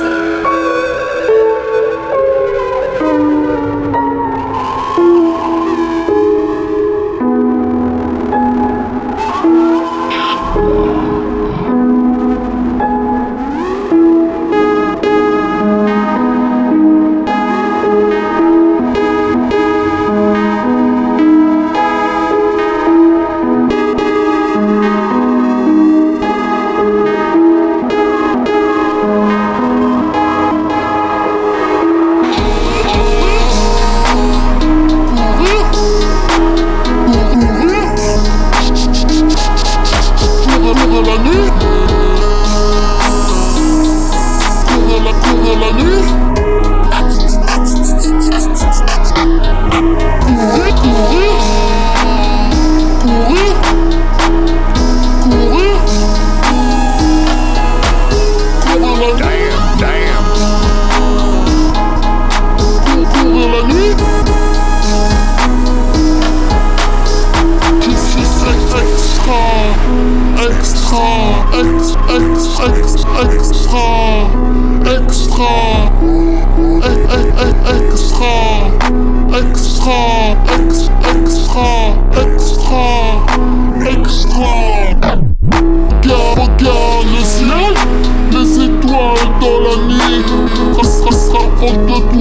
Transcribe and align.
reality. 0.00 0.73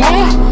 Yeah. 0.04 0.43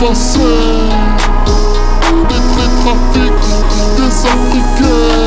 passer 0.00 0.88
Des 2.28 2.70
trafics, 2.82 3.32
des 3.96 4.26
africains. 4.26 5.25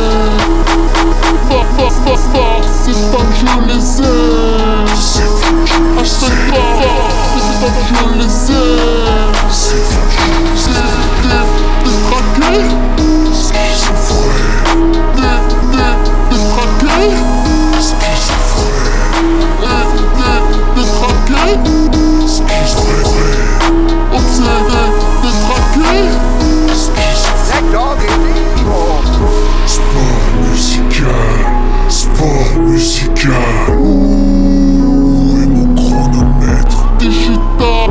musical. 32.99 33.77
Où 33.79 35.45
mon 35.47 35.75
chronomètre 35.75 36.85
digital 36.97 37.89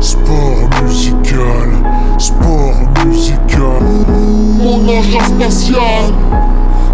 Sport 0.00 0.68
musical, 0.82 1.70
sport 2.18 2.74
musical. 3.06 3.82
Mon 4.62 4.88
engin 4.88 5.24
spatial, 5.24 6.12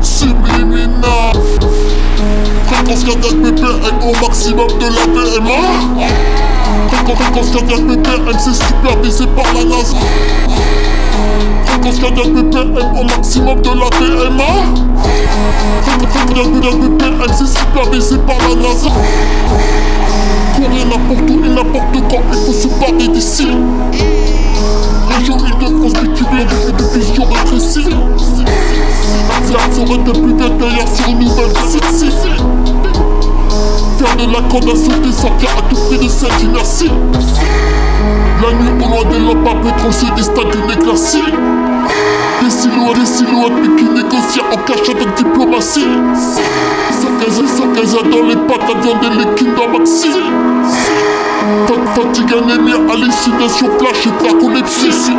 subliminal. 0.00 1.34
Fréquence 2.66 3.04
cardiaque 3.04 3.42
BPM 3.42 3.98
au 4.02 4.12
maximum 4.24 4.68
de 4.68 4.86
la 4.86 5.04
PMA. 5.12 5.62
Fréquence 7.16 7.50
cardiaque 7.50 7.86
BPM, 7.86 8.38
c'est 8.38 8.54
supervisé 8.54 9.26
par 9.26 9.52
la 9.54 9.64
NASA. 9.64 9.96
Faut 11.66 11.78
toucher 11.80 12.10
2 12.10 12.42
BPM 12.42 12.78
au 12.98 13.04
maximum 13.04 13.60
de 13.62 13.68
la 13.70 13.90
PMA. 13.90 14.90
2 16.34 16.88
BPM, 16.88 17.22
c'est 17.32 17.46
supervisé 17.46 18.16
par 18.18 18.36
la 18.38 18.54
NASA. 18.56 18.90
Courir 20.54 20.86
n'importe 20.86 21.30
où 21.30 21.44
et 21.44 21.48
n'importe 21.48 21.96
quand, 22.10 22.22
il 22.32 22.38
faut 22.46 22.52
se 22.52 22.68
barrer 22.78 23.08
d'ici. 23.08 23.48
Région 25.16 25.36
Île-de-France, 25.38 25.92
mais 26.02 26.14
tu 26.14 26.24
viens 26.32 26.44
de 26.44 26.98
vision 26.98 27.24
rétrécie. 27.24 27.84
Faire 29.44 29.60
serait 29.74 29.98
de 29.98 30.12
plus 30.12 30.34
d'ailleurs 30.34 30.88
sur 30.94 31.08
une 31.08 31.18
nouvelle 31.18 31.52
sexy. 31.68 32.10
Faire 33.98 34.16
de 34.16 34.32
la 34.32 34.40
condamnation 34.48 34.98
des 35.02 35.12
sortir 35.12 35.48
à 35.58 35.62
tout 35.68 35.76
prix 35.86 35.98
de 35.98 36.08
cette 36.08 36.42
inertie. 36.42 36.90
La 38.42 38.52
nuit 38.52 38.70
au 38.82 38.88
loin 38.88 39.04
des 39.10 39.18
lampes 39.18 39.46
à 39.46 39.54
pétrole 39.62 39.92
se 39.92 40.06
distingue 40.14 40.54
une 40.54 40.70
éclaircie. 40.70 41.22
Des 42.42 42.50
silhouettes, 42.50 42.98
des 42.98 43.06
silhouettes 43.06 43.52
mais 43.60 43.76
qui 43.76 43.84
négocient 43.84 44.44
en 44.50 44.56
cachette 44.64 44.96
avec 44.96 45.14
diplomatie. 45.14 45.84
Sarkaza, 46.14 47.46
Sarkaza 47.46 47.98
dans 48.10 48.26
les 48.26 48.36
pattes, 48.36 48.70
à 48.70 48.80
viande 48.80 49.04
et 49.04 49.18
les 49.18 49.34
Kinder 49.34 49.68
Maxi. 49.78 50.08
Fatigue, 51.94 52.32
anémie, 52.32 52.72
hallucination, 52.72 53.68
flash 53.78 54.06
et 54.06 54.24
narcolepsie 54.24 55.12